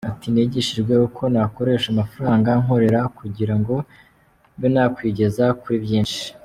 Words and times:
Ati 0.11 0.27
“Nigishijwe 0.31 0.93
uko 1.07 1.21
nakoresha 1.33 1.87
amafaranga 1.89 2.49
nkorera 2.61 2.99
kugira 3.17 3.53
ngo 3.59 3.75
mbe 4.57 4.67
nakwigeza 4.73 5.45
kuri 5.61 5.77
byinshi. 5.85 6.21